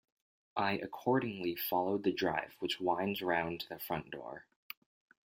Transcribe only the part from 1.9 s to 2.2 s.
the